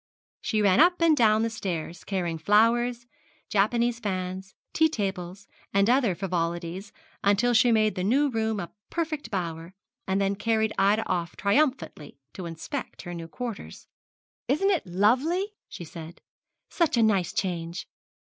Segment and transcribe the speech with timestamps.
[0.41, 3.05] She ran up and down stairs carrying flowers,
[3.49, 6.91] Japanese fans, tea tables, and other frivolities,
[7.23, 9.75] until she made the new room a perfect bower,
[10.07, 13.85] and then carried Ida off triumphantly to inspect her new quarters.
[14.47, 16.19] 'Isn't it lovely,' she said,
[16.67, 17.87] 'such a nice change?